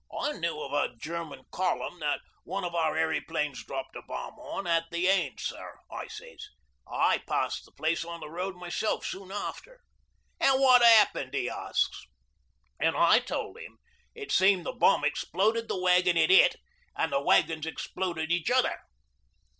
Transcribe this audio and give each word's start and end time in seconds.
'"I 0.11 0.31
knew 0.39 0.59
of 0.63 0.73
a 0.73 0.95
German 0.97 1.43
column 1.51 1.99
that 1.99 2.21
one 2.43 2.63
of 2.63 2.73
our 2.73 2.97
airyplanes 2.97 3.63
dropped 3.63 3.95
a 3.95 4.01
bomb 4.01 4.33
on, 4.39 4.65
at 4.65 4.85
the 4.89 5.07
Aisne, 5.07 5.37
sir," 5.39 5.77
I 5.91 6.07
sez. 6.07 6.49
"I 6.91 7.19
passed 7.27 7.65
the 7.65 7.71
place 7.71 8.03
on 8.03 8.19
the 8.19 8.27
road 8.31 8.55
myself 8.55 9.05
soon 9.05 9.31
after." 9.31 9.79
'"An' 10.39 10.59
what 10.59 10.81
happened?" 10.81 11.35
he 11.35 11.47
asks, 11.51 12.03
an' 12.79 12.95
I 12.95 13.19
told 13.19 13.59
'im 13.59 13.77
it 14.15 14.31
seemed 14.31 14.65
the 14.65 14.73
bomb 14.73 15.03
exploded 15.05 15.67
the 15.67 15.79
wagon 15.79 16.17
it 16.17 16.31
hit 16.31 16.55
an' 16.97 17.11
the 17.11 17.21
wagons 17.21 17.67
exploded 17.67 18.31
each 18.31 18.49
other. 18.49 18.79